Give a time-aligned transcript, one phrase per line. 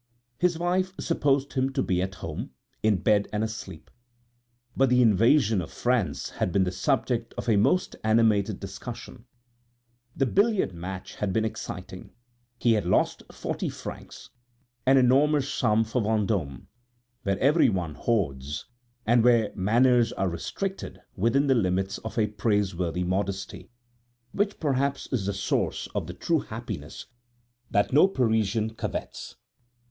[0.39, 3.91] His wife supposed him to be at home, in bed and asleep.
[4.75, 9.27] But the invasion of France had been the subject of a most animated discussion;
[10.15, 12.15] the billiard match had been exciting,
[12.57, 14.31] he had lost forty francs,
[14.87, 16.65] an enormous sum for Vendôme,
[17.21, 18.65] where every one hoards,
[19.05, 23.69] and where manners are restricted within the limits of a praiseworthy modesty,
[24.31, 27.05] which perhaps is the source of the true happiness
[27.69, 29.35] that no Parisian covets.